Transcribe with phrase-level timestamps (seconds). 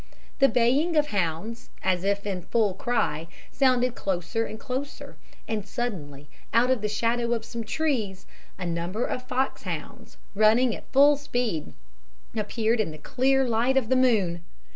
[0.39, 5.15] The baying of hounds, as if in 'full cry,' sounded closer and closer,
[5.47, 8.25] and suddenly, out of the shadow of some trees,
[8.57, 11.73] a number of foxhounds, running at full speed,
[12.35, 14.41] appeared in the clear light of the moon.